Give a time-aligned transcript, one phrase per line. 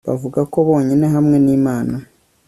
[0.07, 1.95] Bavuga ko bonyine hamwe nImana